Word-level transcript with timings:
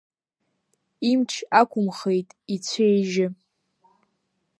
Имч 1.09 1.31
ақәымхеит 1.59 2.29
ицәеижьы. 2.53 3.27